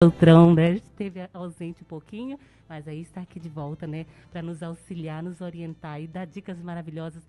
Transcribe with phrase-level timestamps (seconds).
[0.00, 0.74] Beltrão, né?
[0.74, 4.06] Esteve ausente um pouquinho, mas aí está aqui de volta, né?
[4.30, 7.20] Para nos auxiliar, nos orientar e dar dicas maravilhosas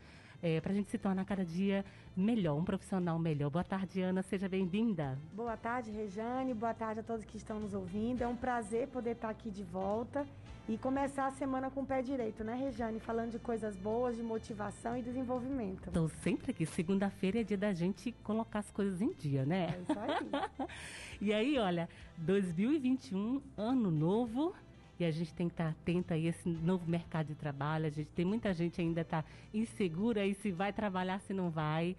[0.41, 1.83] é, para a gente se tornar cada dia
[2.15, 3.49] melhor, um profissional melhor.
[3.49, 5.17] Boa tarde, Ana, seja bem-vinda.
[5.33, 8.21] Boa tarde, Rejane, boa tarde a todos que estão nos ouvindo.
[8.21, 10.25] É um prazer poder estar aqui de volta
[10.67, 12.99] e começar a semana com o pé direito, né, Rejane?
[12.99, 15.87] Falando de coisas boas, de motivação e desenvolvimento.
[15.87, 16.65] Estou sempre aqui.
[16.65, 19.75] Segunda-feira é dia da gente colocar as coisas em dia, né?
[19.75, 20.67] É isso aí.
[21.21, 24.53] e aí, olha, 2021, ano novo.
[24.99, 27.85] E a gente tem que estar atento a esse novo mercado de trabalho.
[27.85, 31.95] A gente tem muita gente ainda está insegura aí se vai trabalhar, se não vai.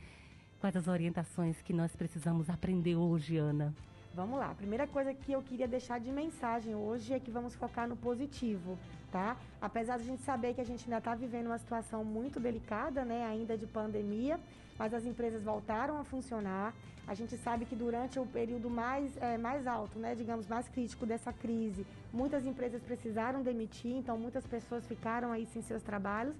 [0.60, 3.74] Quais as orientações que nós precisamos aprender hoje, Ana?
[4.12, 4.50] Vamos lá.
[4.50, 7.96] A primeira coisa que eu queria deixar de mensagem hoje é que vamos focar no
[7.96, 8.76] positivo,
[9.12, 9.36] tá?
[9.60, 13.04] Apesar de a gente saber que a gente ainda está vivendo uma situação muito delicada,
[13.04, 14.40] né, ainda de pandemia,
[14.76, 16.74] mas as empresas voltaram a funcionar.
[17.06, 21.06] A gente sabe que durante o período mais, é, mais alto, né, digamos, mais crítico
[21.06, 26.34] dessa crise, muitas empresas precisaram demitir, então muitas pessoas ficaram aí sem seus trabalhos.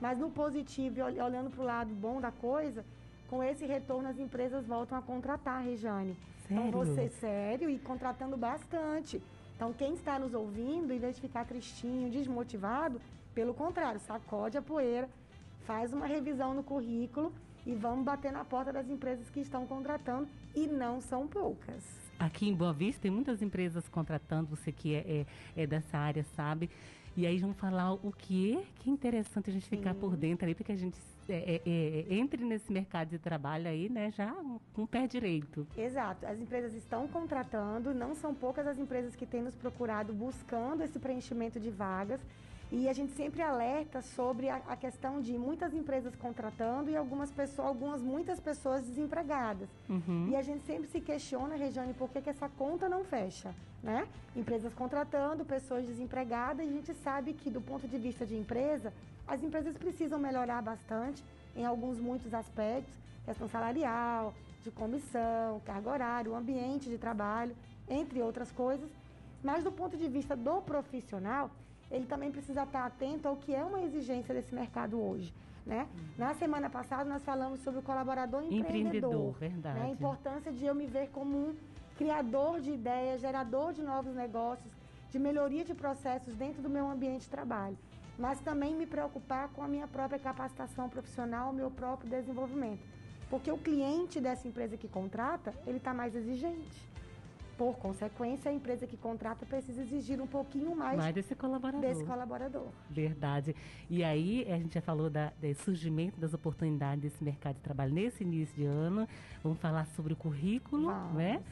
[0.00, 2.84] Mas no positivo, olhando para o lado bom da coisa,
[3.28, 6.16] com esse retorno as empresas voltam a contratar, Rejane.
[6.48, 6.68] Sério?
[6.68, 9.22] Então você sério e contratando bastante.
[9.54, 13.00] Então quem está nos ouvindo, em vez de ficar tristinho, desmotivado,
[13.34, 15.08] pelo contrário, sacode a poeira,
[15.66, 17.32] faz uma revisão no currículo
[17.66, 21.84] e vamos bater na porta das empresas que estão contratando e não são poucas.
[22.18, 26.24] Aqui em Boa Vista tem muitas empresas contratando, você que é, é, é dessa área
[26.34, 26.70] sabe.
[27.16, 30.00] E aí vamos falar o que é que interessante a gente ficar Sim.
[30.00, 31.70] por dentro aí, porque a gente é, é,
[32.10, 34.34] é, entre nesse mercado de trabalho aí, né, já
[34.74, 35.66] com o pé direito.
[35.76, 36.26] Exato.
[36.26, 40.98] As empresas estão contratando, não são poucas as empresas que têm nos procurado buscando esse
[40.98, 42.20] preenchimento de vagas.
[42.70, 47.30] E a gente sempre alerta sobre a, a, questão de muitas empresas contratando e algumas
[47.30, 49.68] pessoas, algumas muitas pessoas desempregadas.
[49.88, 50.28] Uhum.
[50.30, 54.08] E a gente sempre se questiona, Regiane, por que, que essa conta não fecha, né?
[54.34, 58.92] Empresas contratando, pessoas desempregadas, e a gente sabe que do ponto de vista de empresa,
[59.28, 61.22] as empresas precisam melhorar bastante
[61.54, 62.92] em alguns muitos aspectos,
[63.24, 67.54] questão salarial, de comissão, carga horária, o ambiente de trabalho,
[67.88, 68.88] entre outras coisas.
[69.42, 71.48] Mas do ponto de vista do profissional,
[71.96, 75.32] ele também precisa estar atento ao que é uma exigência desse mercado hoje.
[75.64, 75.88] Né?
[75.92, 76.04] Uhum.
[76.16, 78.76] Na semana passada nós falamos sobre o colaborador empreendedor.
[78.76, 79.78] Empreendedor, verdade.
[79.80, 79.86] Né?
[79.86, 81.56] A importância de eu me ver como um
[81.96, 84.72] criador de ideias, gerador de novos negócios,
[85.10, 87.76] de melhoria de processos dentro do meu ambiente de trabalho.
[88.18, 92.86] Mas também me preocupar com a minha própria capacitação profissional, o meu próprio desenvolvimento.
[93.28, 96.86] Porque o cliente dessa empresa que contrata, ele está mais exigente.
[97.56, 101.80] Por consequência, a empresa que contrata precisa exigir um pouquinho mais, mais desse colaborador.
[101.80, 102.68] Desse colaborador.
[102.90, 103.56] Verdade.
[103.88, 107.94] E aí, a gente já falou da, do surgimento das oportunidades desse mercado de trabalho
[107.94, 109.08] nesse início de ano.
[109.42, 111.14] Vamos falar sobre o currículo, Vamos.
[111.14, 111.42] né?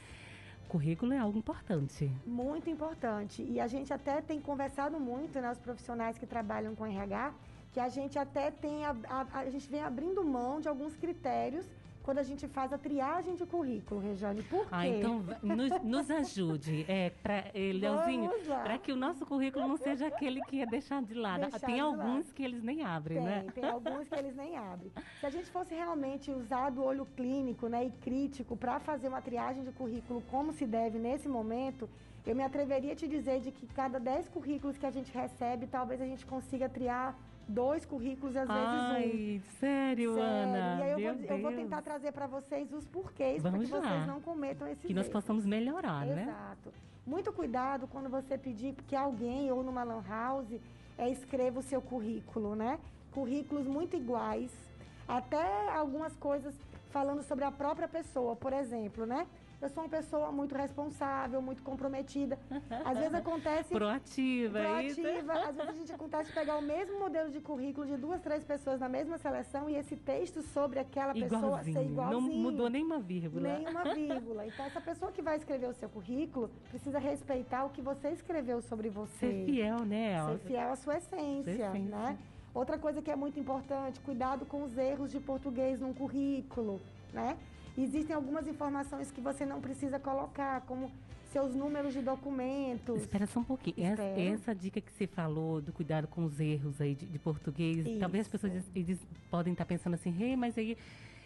[0.74, 2.10] currículo é algo importante.
[2.26, 3.42] Muito importante.
[3.42, 7.32] E a gente até tem conversado muito, né, os profissionais que trabalham com RH,
[7.72, 11.64] que a gente até tem, a, a, a gente vem abrindo mão de alguns critérios
[12.04, 14.42] quando a gente faz a triagem de currículo, Regiane.
[14.42, 14.68] Por quê?
[14.70, 18.30] Ah, então nos, nos ajude, é, pra, eh, Leozinho,
[18.62, 21.40] para que o nosso currículo não seja aquele que é deixado de lado.
[21.40, 22.34] Deixar tem de alguns lado.
[22.34, 23.46] que eles nem abrem, tem, né?
[23.54, 24.92] Tem alguns que eles nem abrem.
[25.18, 29.22] Se a gente fosse realmente usar do olho clínico né, e crítico para fazer uma
[29.22, 31.88] triagem de currículo como se deve nesse momento,
[32.26, 35.66] eu me atreveria a te dizer de que cada 10 currículos que a gente recebe,
[35.66, 37.16] talvez a gente consiga triar
[37.48, 39.58] dois currículos às vezes Ai, um.
[39.58, 40.78] Sério, sério, Ana?
[40.78, 44.06] E aí eu vou, eu vou, tentar trazer para vocês os porquês para que vocês
[44.06, 46.16] não cometam esses Que nós possamos melhorar, Exato.
[46.16, 46.22] né?
[46.22, 46.72] Exato.
[47.06, 50.60] Muito cuidado quando você pedir que alguém ou numa lan house
[50.96, 52.78] é, escreva o seu currículo, né?
[53.12, 54.50] Currículos muito iguais,
[55.06, 56.54] até algumas coisas
[56.90, 59.26] falando sobre a própria pessoa, por exemplo, né?
[59.60, 62.38] Eu sou uma pessoa muito responsável, muito comprometida.
[62.84, 63.68] Às vezes acontece.
[63.74, 65.10] Proativa, Proativa.
[65.10, 65.30] Isso.
[65.30, 68.80] Às vezes a gente acontece pegar o mesmo modelo de currículo de duas, três pessoas
[68.80, 72.20] na mesma seleção e esse texto sobre aquela pessoa ser igualzinho.
[72.20, 73.58] Não mudou nenhuma vírgula.
[73.58, 74.46] Nenhuma vírgula.
[74.46, 78.60] Então, essa pessoa que vai escrever o seu currículo precisa respeitar o que você escreveu
[78.62, 79.30] sobre você.
[79.30, 80.24] Ser fiel, né?
[80.26, 81.78] Ser fiel à sua essência, essência.
[81.96, 82.18] né?
[82.54, 86.80] Outra coisa que é muito importante, cuidado com os erros de português num currículo,
[87.12, 87.36] né?
[87.76, 90.90] Existem algumas informações que você não precisa colocar, como
[91.32, 93.00] seus números de documentos.
[93.00, 93.74] Espera só um pouquinho.
[93.84, 97.84] Essa, essa, dica que você falou do cuidado com os erros aí de, de português,
[97.84, 97.98] Isso.
[97.98, 100.78] talvez as pessoas eles podem estar pensando assim, hey, mas aí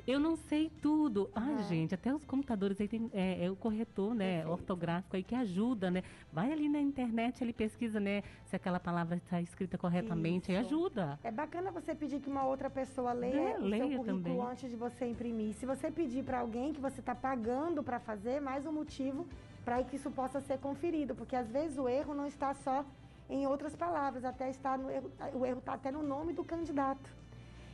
[0.09, 1.31] eu não sei tudo.
[1.35, 4.53] Ah, gente, até os computadores aí tem é, é o corretor, né, Perfeito.
[4.53, 6.03] ortográfico aí que ajuda, né?
[6.33, 10.53] Vai ali na internet, ele pesquisa, né, se aquela palavra está escrita corretamente, Isso.
[10.53, 11.19] aí ajuda.
[11.23, 14.41] É bacana você pedir que uma outra pessoa leia é, o leia seu currículo também.
[14.41, 15.53] antes de você imprimir.
[15.55, 19.27] Se você pedir para alguém que você está pagando para fazer, mais um motivo
[19.63, 22.83] para que isso possa ser conferido, porque às vezes o erro não está só
[23.29, 27.18] em outras palavras, até está no erro, o erro está até no nome do candidato.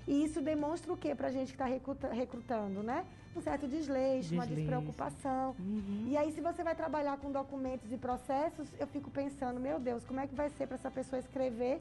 [0.06, 3.04] E isso demonstra o que para a gente que está recruta, recrutando, né?
[3.34, 4.34] Um certo desleixo, desleixo.
[4.34, 5.56] uma despreocupação.
[5.58, 6.04] Uhum.
[6.08, 10.04] E aí, se você vai trabalhar com documentos e processos, eu fico pensando, meu Deus,
[10.04, 11.80] como é que vai ser para essa pessoa escrever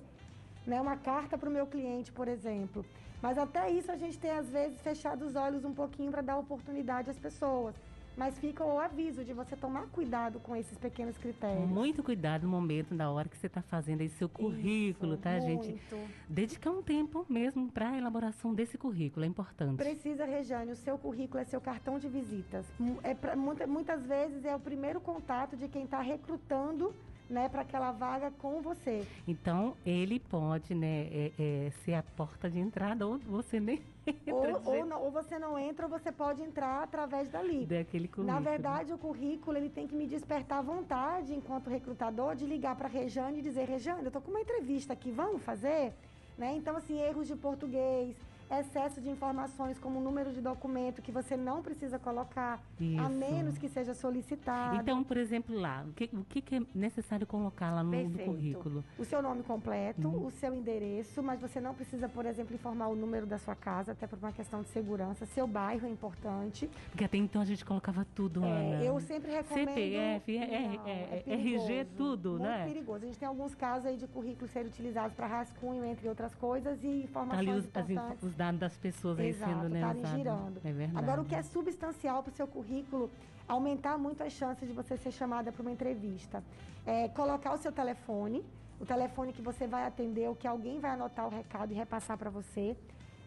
[0.66, 2.86] né, uma carta para o meu cliente, por exemplo?
[3.22, 6.38] Mas até isso a gente tem, às vezes, fechado os olhos um pouquinho para dar
[6.38, 7.76] oportunidade às pessoas.
[8.16, 11.68] Mas fica o aviso de você tomar cuidado com esses pequenos critérios.
[11.68, 15.32] Muito cuidado no momento, na hora que você está fazendo aí seu currículo, Isso, tá,
[15.32, 15.66] muito.
[15.66, 15.82] gente?
[16.30, 19.78] Dedicar um tempo mesmo para a elaboração desse currículo, é importante.
[19.78, 22.66] Precisa, Rejane, o seu currículo é seu cartão de visitas.
[23.04, 26.94] É pra, muita, muitas vezes é o primeiro contato de quem está recrutando
[27.34, 29.06] né, para aquela vaga com você.
[29.28, 33.82] Então, ele pode né, é, é, ser a porta de entrada ou você nem
[34.28, 37.66] ou, ou, não, ou, você não entra ou você pode entrar através dali.
[37.66, 38.28] Daquele currículo.
[38.28, 42.88] Na verdade, o currículo ele tem que me despertar vontade, enquanto recrutador, de ligar para
[42.88, 45.94] a Rejane e dizer, Rejane, eu estou com uma entrevista aqui, vamos fazer?
[46.38, 46.56] Né?
[46.56, 48.16] Então, assim, erros de português,
[48.52, 53.02] excesso de informações como o número de documento que você não precisa colocar, Isso.
[53.02, 54.78] a menos que seja solicitado.
[54.78, 58.84] Então, por exemplo, lá, o que, o que é necessário colocar lá no, no currículo?
[58.98, 60.26] O seu nome completo, hum.
[60.26, 63.92] o seu endereço, mas você não precisa, por exemplo, informar o número da sua casa,
[63.92, 65.26] até por uma questão de segurança.
[65.26, 66.70] Seu bairro é importante.
[66.90, 68.84] Porque até então a gente colocava tudo, é, Ana.
[68.84, 69.70] Eu sempre recomendo...
[69.70, 72.58] CPF, é, é, não, é, é RG, tudo, muito né?
[72.58, 73.04] Muito perigoso.
[73.04, 76.84] A gente tem alguns casos aí de currículos serem utilizados para rascunho, entre outras coisas,
[76.84, 78.24] e informações Ali os, importantes.
[78.24, 80.62] As, os dados das pessoas aí Exato, sendo né, girando.
[80.64, 80.98] É verdade.
[80.98, 83.10] Agora, o que é substancial para o seu currículo,
[83.48, 86.44] aumentar muito as chances de você ser chamada para uma entrevista.
[86.86, 88.44] É colocar o seu telefone,
[88.80, 92.18] o telefone que você vai atender, o que alguém vai anotar o recado e repassar
[92.18, 92.76] para você.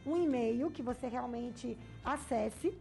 [0.07, 2.77] Um e-mail que você realmente acesse.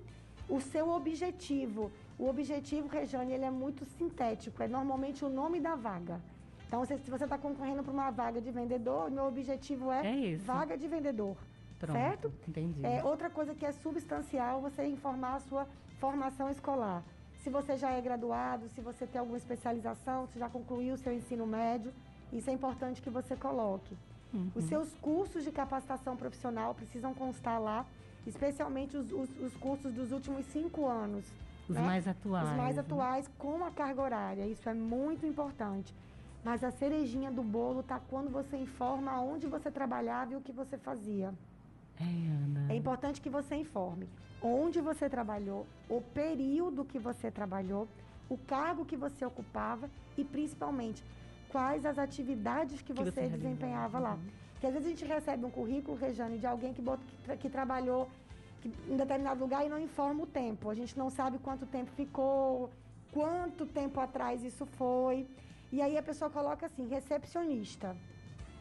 [0.47, 1.91] O seu objetivo.
[2.19, 4.61] O objetivo, Rejane, ele é muito sintético.
[4.61, 6.21] É normalmente o nome da vaga.
[6.67, 10.77] Então, se você está concorrendo para uma vaga de vendedor, meu objetivo é, é vaga
[10.77, 11.37] de vendedor.
[11.79, 12.33] Pronto, certo?
[12.47, 12.85] Entendi.
[12.85, 15.67] É, outra coisa que é substancial, você informar a sua
[15.99, 17.03] formação escolar.
[17.43, 21.13] Se você já é graduado, se você tem alguma especialização, se já concluiu o seu
[21.13, 21.93] ensino médio,
[22.33, 23.95] isso é importante que você coloque.
[24.33, 24.51] Uhum.
[24.55, 27.85] Os seus cursos de capacitação profissional precisam constar lá,
[28.25, 31.25] especialmente os, os, os cursos dos últimos cinco anos.
[31.69, 31.81] Os né?
[31.81, 32.49] mais atuais.
[32.49, 32.81] Os mais né?
[32.81, 34.47] atuais com a carga horária.
[34.47, 35.93] Isso é muito importante.
[36.43, 40.51] Mas a cerejinha do bolo está quando você informa onde você trabalhava e o que
[40.51, 41.33] você fazia.
[41.99, 44.07] É, é importante que você informe
[44.45, 47.87] onde você trabalhou, o período que você trabalhou,
[48.29, 51.03] o cargo que você ocupava e principalmente
[51.49, 54.13] quais as atividades que, que você, você, desempenhava lá.
[54.13, 54.29] Uhum.
[54.53, 58.09] Porque às vezes a gente recebe um currículo, Rejane, de alguém que, que, que trabalhou
[58.61, 60.69] que, em determinado lugar e não informa o tempo.
[60.69, 62.69] A gente não sabe quanto tempo ficou,
[63.11, 65.27] quanto tempo atrás isso foi.
[65.71, 67.95] E aí a pessoa coloca assim, recepcionista.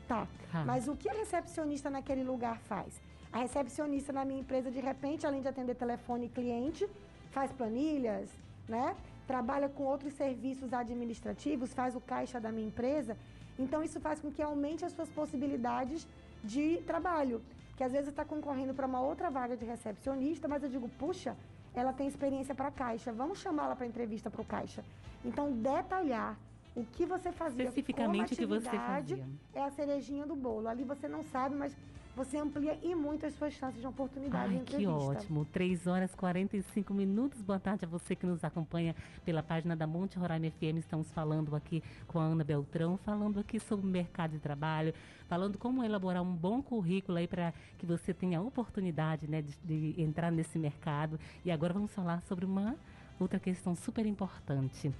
[0.08, 0.26] Tá.
[0.52, 0.64] Ah.
[0.64, 3.00] Mas o que a recepcionista naquele lugar faz?
[3.34, 6.88] A recepcionista na minha empresa, de repente, além de atender telefone e cliente,
[7.32, 8.28] faz planilhas,
[8.69, 8.94] né?
[9.26, 13.16] Trabalha com outros serviços administrativos, faz o caixa da minha empresa.
[13.58, 16.06] Então, isso faz com que aumente as suas possibilidades
[16.44, 17.42] de trabalho.
[17.76, 21.36] Que às vezes está concorrendo para uma outra vaga de recepcionista, mas eu digo, puxa,
[21.75, 24.84] ela tem experiência para caixa, vamos chamá-la para entrevista para o caixa.
[25.25, 26.38] Então, detalhar
[26.76, 30.69] o que você fazia especificamente o que você fazia é a cerejinha do bolo.
[30.69, 31.76] Ali você não sabe, mas
[32.16, 34.92] você amplia e muito as suas chances de oportunidade Ai, de entrevista.
[34.92, 35.44] Que ótimo.
[35.46, 37.42] 3 horas e 45 minutos.
[37.42, 38.94] Boa tarde a você que nos acompanha
[39.24, 40.78] pela página da Monte Roraima FM.
[40.78, 44.94] Estamos falando aqui com a Ana Beltrão, falando aqui sobre o mercado de trabalho,
[45.28, 49.56] falando como elaborar um bom currículo aí para que você tenha a oportunidade né, de,
[49.64, 51.18] de entrar nesse mercado.
[51.44, 52.76] E agora vamos falar sobre uma
[53.18, 54.92] outra questão super importante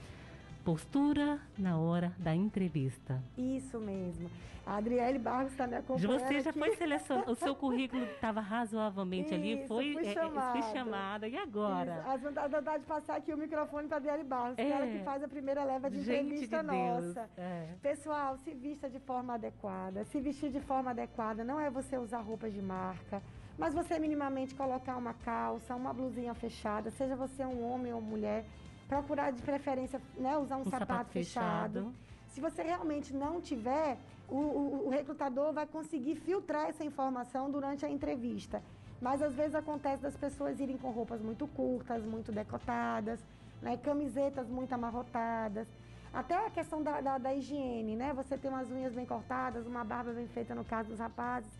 [0.65, 3.23] postura na hora da entrevista.
[3.37, 4.31] Isso mesmo.
[4.67, 6.21] A Adriele Barros está me acompanhando.
[6.21, 6.59] Você já aqui.
[6.59, 10.53] foi selecionada, o seu currículo estava razoavelmente Isso, ali, foi fui é, chamada.
[10.53, 11.29] fui chamada.
[11.29, 12.03] E agora?
[12.17, 12.39] Isso.
[12.39, 14.65] A vontade de passar aqui o microfone para a Adriele Barros, é.
[14.65, 17.29] que ela que faz a primeira leva de Gente entrevista de nossa.
[17.37, 17.69] É.
[17.83, 20.05] Pessoal, se vista de forma adequada.
[20.07, 23.23] Se vestir de forma adequada não é você usar roupas de marca.
[23.59, 28.45] Mas você minimamente colocar uma calça, uma blusinha fechada, seja você um homem ou mulher,
[28.89, 31.73] procurar de preferência né, usar um, um sapato, sapato fechado.
[31.73, 31.95] fechado.
[32.29, 33.97] Se você realmente não tiver,
[34.29, 38.63] o, o, o, recrutador vai conseguir filtrar essa informação durante a entrevista.
[39.01, 43.21] Mas às vezes acontece das pessoas irem com roupas muito curtas, muito decotadas,
[43.61, 45.69] né, camisetas muito amarrotadas.
[46.13, 48.13] Até a questão da, da, da higiene, né?
[48.15, 51.51] Você tem umas unhas bem cortadas, uma barba bem feita no caso dos rapazes,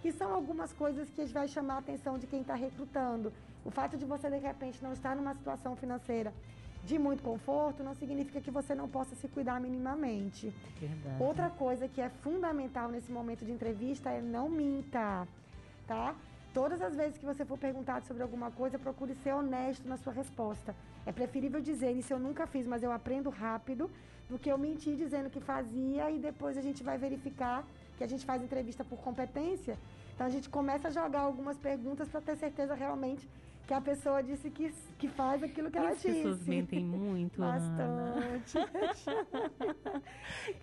[0.00, 3.32] que são algumas coisas que vai chamar a atenção de quem está recrutando.
[3.64, 6.32] O fato de você, de repente, não estar numa situação financeira
[6.84, 10.54] de muito conforto, não significa que você não possa se cuidar minimamente.
[10.78, 11.22] Verdade.
[11.22, 15.26] Outra coisa que é fundamental nesse momento de entrevista é não minta,
[15.86, 16.14] tá?
[16.52, 20.12] Todas as vezes que você for perguntado sobre alguma coisa, procure ser honesto na sua
[20.12, 20.74] resposta.
[21.04, 23.90] É preferível dizer, isso eu nunca fiz, mas eu aprendo rápido,
[24.28, 27.64] do que eu mentir dizendo que fazia e depois a gente vai verificar
[27.96, 29.76] que a gente faz entrevista por competência.
[30.14, 33.28] Então a gente começa a jogar algumas perguntas para ter certeza realmente
[33.66, 36.08] que a pessoa disse que, que faz aquilo que e ela as disse.
[36.08, 38.58] As pessoas mentem muito, Bastante.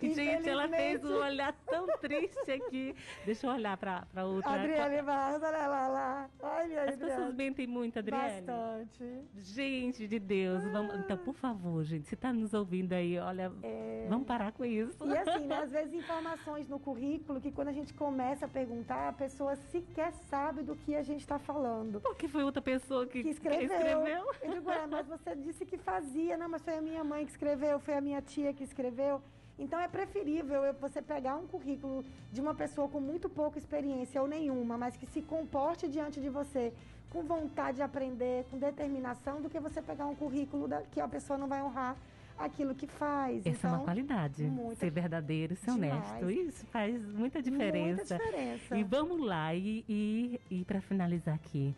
[0.00, 2.94] Gente, ela fez um olhar tão triste aqui.
[3.24, 4.50] Deixa eu olhar para outra.
[4.50, 6.30] Adriane Barros, olha lá, lá.
[6.42, 7.12] Ai, minha As Adriane.
[7.12, 8.42] pessoas mentem muito, Adriane.
[8.42, 9.22] Bastante.
[9.36, 14.06] Gente de Deus, vamos, então, por favor, gente, se está nos ouvindo aí, olha, é...
[14.08, 14.96] vamos parar com isso.
[15.04, 19.08] E assim, né, às vezes informações no currículo que quando a gente começa a perguntar,
[19.08, 22.00] a pessoa sequer sabe do que a gente está falando.
[22.00, 23.68] Porque foi outra pessoa pessoa que, que escreveu.
[23.68, 24.06] Que escreveu.
[24.42, 26.36] Eu digo, é, mas você disse que fazia.
[26.36, 29.22] Não, mas foi a minha mãe que escreveu, foi a minha tia que escreveu.
[29.58, 34.26] Então é preferível você pegar um currículo de uma pessoa com muito pouca experiência ou
[34.26, 36.72] nenhuma, mas que se comporte diante de você
[37.10, 41.06] com vontade de aprender, com determinação, do que você pegar um currículo da, que a
[41.06, 41.94] pessoa não vai honrar
[42.38, 43.46] aquilo que faz.
[43.46, 44.42] Essa então, é uma então, qualidade.
[44.44, 45.92] Muita, ser verdadeiro, ser demais.
[45.92, 46.30] honesto.
[46.30, 48.16] Isso faz muita diferença.
[48.16, 48.76] Muita diferença.
[48.76, 51.74] E vamos lá, e, e, e para finalizar aqui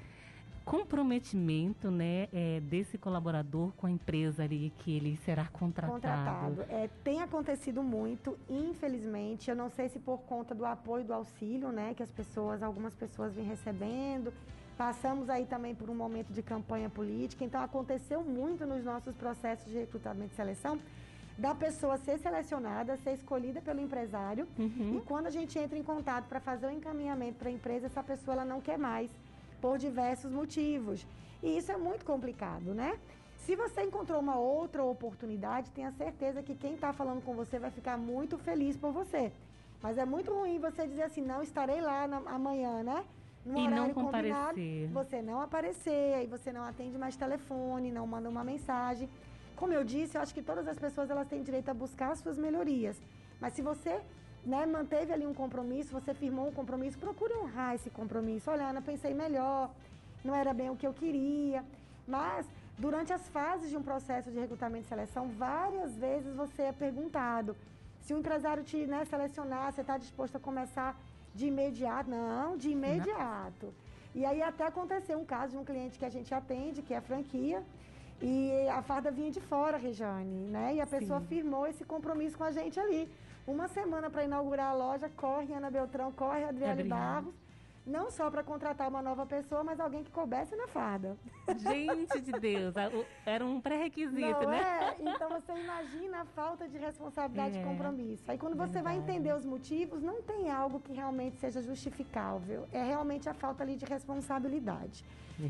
[0.65, 5.93] comprometimento né, é, desse colaborador com a empresa ali que ele será contratado.
[5.93, 6.63] Contratado.
[6.69, 9.51] É, tem acontecido muito, infelizmente.
[9.51, 12.95] Eu não sei se por conta do apoio do auxílio, né, que as pessoas, algumas
[12.95, 14.33] pessoas vêm recebendo.
[14.77, 19.71] Passamos aí também por um momento de campanha política, então aconteceu muito nos nossos processos
[19.71, 20.81] de recrutamento e seleção
[21.39, 24.99] da pessoa ser selecionada, ser escolhida pelo empresário uhum.
[24.99, 28.03] e quando a gente entra em contato para fazer o encaminhamento para a empresa, essa
[28.03, 29.11] pessoa ela não quer mais
[29.65, 31.07] por diversos motivos.
[31.43, 32.99] E isso é muito complicado, né?
[33.45, 37.71] Se você encontrou uma outra oportunidade, tenha certeza que quem está falando com você vai
[37.71, 39.33] ficar muito feliz por você.
[39.83, 43.07] Mas é muito ruim você dizer assim, não estarei lá na, amanhã, né?
[43.43, 44.89] No e não comparecer.
[44.89, 49.09] Você não aparecer, aí você não atende mais telefone, não manda uma mensagem.
[49.57, 52.19] Como eu disse, eu acho que todas as pessoas elas têm direito a buscar as
[52.19, 53.01] suas melhorias.
[53.41, 54.03] Mas se você
[54.45, 58.51] né, manteve ali um compromisso, você firmou um compromisso, procure honrar esse compromisso.
[58.51, 59.71] Olha, Ana, pensei melhor,
[60.25, 61.65] não era bem o que eu queria.
[62.07, 62.47] Mas,
[62.79, 67.57] durante as fases de um processo de recrutamento e seleção, várias vezes você é perguntado
[68.05, 70.95] se o empresário te né, selecionar, você está disposto a começar
[71.35, 72.11] de imediato?
[72.11, 73.73] Não, de imediato.
[74.15, 77.01] E aí até aconteceu um caso de um cliente que a gente atende, que é
[77.01, 77.63] franquia,
[78.21, 80.75] e a farda vinha de fora, Rejane, né?
[80.75, 81.27] E a pessoa Sim.
[81.27, 83.09] firmou esse compromisso com a gente ali.
[83.47, 87.35] Uma semana para inaugurar a loja, corre Ana Beltrão, corre Adriane Barros
[87.87, 91.17] não só para contratar uma nova pessoa, mas alguém que coubesse na farda.
[91.59, 92.75] Gente de Deus,
[93.27, 94.97] era um pré-requisito, né?
[94.99, 95.03] É?
[95.03, 98.25] Então você imagina a falta de responsabilidade é, e compromisso.
[98.27, 98.85] Aí quando você verdade.
[98.85, 102.67] vai entender os motivos, não tem algo que realmente seja justificável.
[102.73, 105.05] É realmente a falta ali de responsabilidade.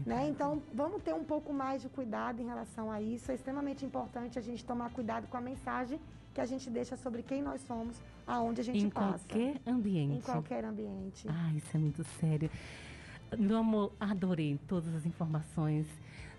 [0.05, 0.29] Né?
[0.29, 3.31] Então, vamos ter um pouco mais de cuidado em relação a isso.
[3.31, 6.01] É extremamente importante a gente tomar cuidado com a mensagem
[6.35, 9.25] que a gente deixa sobre quem nós somos, aonde a gente em passa.
[9.25, 10.19] Em qualquer ambiente.
[10.19, 11.27] Em qualquer ambiente.
[11.29, 12.51] Ah, isso é muito sério.
[13.39, 15.87] Meu amor, adorei todas as informações.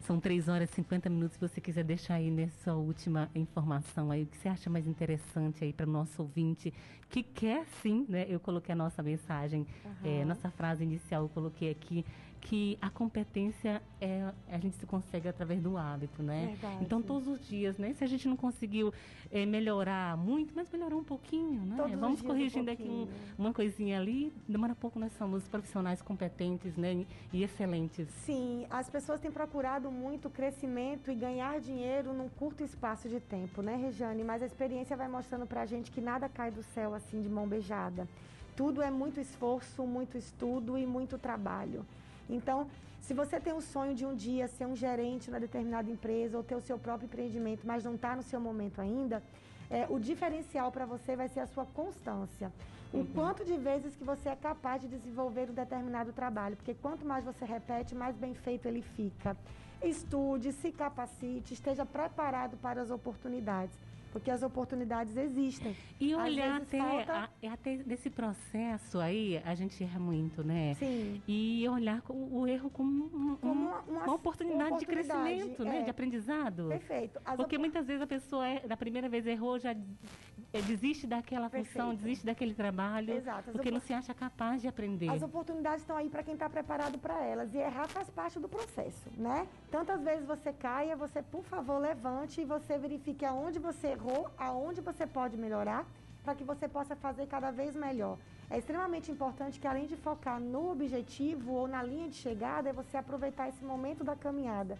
[0.01, 1.35] São 3 horas e 50 minutos.
[1.35, 5.63] Se você quiser deixar aí nessa última informação aí, o que você acha mais interessante
[5.63, 6.71] aí para o nosso ouvinte
[7.09, 8.25] que quer sim, né?
[8.27, 9.91] Eu coloquei a nossa mensagem, uhum.
[10.03, 12.05] é, nossa frase inicial, eu coloquei aqui
[12.45, 16.49] que a competência é a gente se consegue através do hábito, né?
[16.51, 16.83] Verdade.
[16.83, 17.91] Então todos os dias, né?
[17.93, 18.93] Se a gente não conseguiu
[19.31, 21.75] é, melhorar muito, mas melhorar um pouquinho, né?
[21.75, 24.31] Todos Vamos corrigindo um aqui um, uma coisinha ali.
[24.47, 27.03] Demora pouco nós somos profissionais competentes, né?
[27.33, 28.07] E excelentes.
[28.23, 33.63] Sim, as pessoas têm procurado muito crescimento e ganhar dinheiro num curto espaço de tempo,
[33.63, 34.23] né, Rejane?
[34.23, 37.27] Mas a experiência vai mostrando para a gente que nada cai do céu assim de
[37.27, 38.07] mão beijada.
[38.55, 41.83] Tudo é muito esforço, muito estudo e muito trabalho.
[42.29, 42.67] Então,
[43.01, 46.43] se você tem o sonho de um dia ser um gerente na determinada empresa ou
[46.43, 49.21] ter o seu próprio empreendimento, mas não está no seu momento ainda,
[49.69, 52.51] é, o diferencial para você vai ser a sua constância.
[52.93, 53.07] O uhum.
[53.13, 57.23] quanto de vezes que você é capaz de desenvolver um determinado trabalho, porque quanto mais
[57.23, 59.35] você repete, mais bem feito ele fica.
[59.83, 63.75] Estude, se capacite, esteja preparado para as oportunidades.
[64.15, 65.75] Porque as oportunidades existem.
[65.99, 67.13] E olhar até, falta...
[67.13, 70.73] a, é até desse processo aí, a gente erra muito, né?
[70.75, 71.21] Sim.
[71.27, 75.65] E olhar o erro como, um, como uma, uma, uma, oportunidade, uma, oportunidade de crescimento,
[75.65, 75.69] né?
[75.69, 75.79] é.
[75.79, 75.83] né?
[75.83, 76.69] De aprendizado.
[76.69, 77.19] Perfeito.
[77.25, 77.59] As porque op...
[77.59, 81.73] muitas vezes a pessoa, é, da primeira vez errou, já é, desiste daquela Perfeito.
[81.73, 83.15] função, desiste daquele trabalho.
[83.15, 83.51] Exato.
[83.51, 85.09] porque não se acha capaz de aprender.
[85.09, 87.53] As oportunidades estão aí para quem está preparado para elas.
[87.53, 89.45] E errar faz parte do processo, né?
[89.69, 94.04] Tantas vezes você caia, você, por favor, levante e você verifique aonde você errou,
[94.37, 95.85] aonde você pode melhorar,
[96.23, 98.17] para que você possa fazer cada vez melhor.
[98.49, 102.73] É extremamente importante que, além de focar no objetivo ou na linha de chegada, é
[102.73, 104.77] você aproveitar esse momento da caminhada.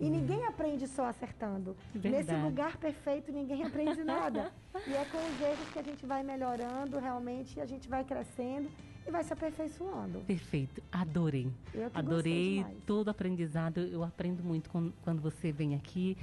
[0.00, 0.10] E uhum.
[0.10, 1.76] ninguém aprende só acertando.
[1.92, 2.26] Verdade.
[2.26, 4.52] Nesse lugar perfeito, ninguém aprende nada.
[4.86, 8.70] e é com os erros que a gente vai melhorando realmente, a gente vai crescendo
[9.06, 10.20] e vai se aperfeiçoando.
[10.20, 10.82] Perfeito.
[10.92, 11.50] Adorei.
[11.94, 13.80] Adorei todo o aprendizado.
[13.80, 14.70] Eu aprendo muito
[15.02, 16.16] quando você vem aqui.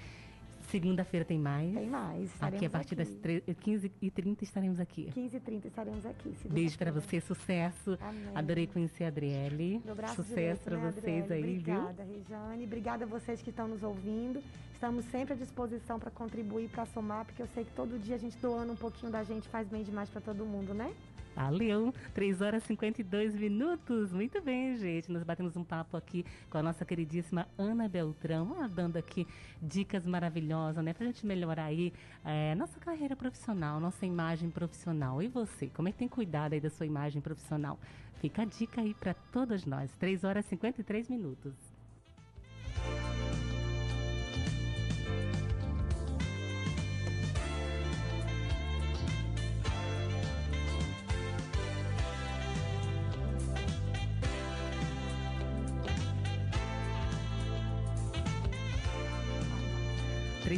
[0.76, 1.74] Segunda-feira tem mais.
[1.74, 2.30] Tem mais.
[2.42, 3.42] Aqui a partir aqui.
[3.42, 5.10] das 15h30 estaremos aqui.
[5.16, 6.36] 15h30 estaremos aqui.
[6.50, 7.98] Beijo para você, sucesso.
[8.02, 8.36] Amém.
[8.36, 9.82] Adorei conhecer a Adriele.
[9.86, 12.04] Meu braço sucesso para né, vocês aí, Obrigada, viu?
[12.04, 12.64] Obrigada, Rejane.
[12.66, 14.44] Obrigada a vocês que estão nos ouvindo.
[14.74, 18.20] Estamos sempre à disposição para contribuir, para somar, porque eu sei que todo dia a
[18.20, 20.94] gente doando um pouquinho da gente faz bem demais para todo mundo, né?
[21.36, 21.94] Valeu!
[22.14, 24.14] 3 horas e 52 minutos.
[24.14, 25.12] Muito bem, gente.
[25.12, 29.28] Nós batemos um papo aqui com a nossa queridíssima Ana Beltrão, dando aqui
[29.62, 30.94] dicas maravilhosas, né?
[30.94, 31.92] Pra gente melhorar aí
[32.24, 35.22] é, nossa carreira profissional, nossa imagem profissional.
[35.22, 37.78] E você, como é que tem cuidado aí da sua imagem profissional?
[38.22, 39.92] Fica a dica aí para todas nós.
[40.00, 41.54] 3 horas e 53 minutos.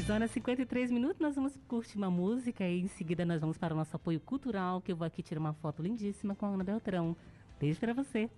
[0.08, 3.58] 3 horas e 53 minutos, nós vamos curtir uma música e em seguida nós vamos
[3.58, 6.50] para o nosso apoio cultural, que eu vou aqui tirar uma foto lindíssima com a
[6.50, 7.14] Ana Beltrão.
[7.60, 8.30] Beijo para você.